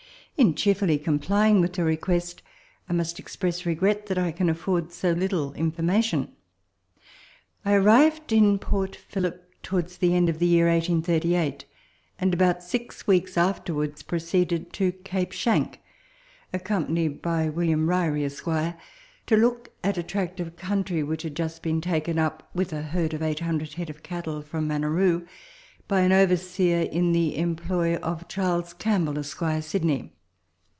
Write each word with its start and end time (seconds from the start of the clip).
In 0.37 0.55
cheerfully 0.55 0.97
complying 0.97 1.61
with 1.61 1.77
your 1.77 1.85
request, 1.85 2.41
I 2.89 2.93
must 2.93 3.19
express 3.19 3.63
regret 3.63 4.07
that 4.07 4.17
I 4.17 4.31
can 4.31 4.49
afford 4.49 4.91
so 4.91 5.11
little 5.11 5.53
information. 5.53 6.31
I 7.63 7.73
arrived 7.75 8.31
in 8.33 8.57
Port 8.57 8.95
Phillip 8.95 9.53
towards 9.61 9.97
the 9.97 10.15
end 10.15 10.29
of 10.29 10.39
the 10.39 10.47
year 10.47 10.65
1838, 10.67 11.65
and 12.17 12.33
about 12.33 12.63
six 12.63 13.05
weeks 13.05 13.37
afterwards 13.37 14.01
proceeded 14.01 14.73
to 14.73 14.93
Cape 14.93 15.31
Schanck, 15.31 15.77
accompanied 16.51 17.21
by 17.21 17.47
William 17.47 17.85
Ryrie, 17.87 18.25
Esq., 18.25 18.45
to 18.47 19.37
look 19.37 19.69
at 19.83 19.99
a 19.99 20.01
tract 20.01 20.39
of 20.39 20.55
country 20.57 21.03
which 21.03 21.21
had 21.21 21.35
just 21.35 21.61
been 21.61 21.81
taken 21.81 22.17
up, 22.17 22.49
with 22.55 22.73
a 22.73 22.81
herd 22.81 23.13
of 23.13 23.21
800 23.21 23.73
head 23.73 23.91
of 23.91 24.01
cattle 24.01 24.41
from 24.41 24.67
Maneroo, 24.69 25.27
by 25.87 25.99
an 25.99 26.11
overseer 26.11 26.81
in 26.91 27.11
the 27.11 27.37
employ 27.37 27.97
of 27.97 28.27
Charles 28.27 28.73
Campbell, 28.73 29.19
Esq., 29.19 29.43
Sydney. 29.61 30.13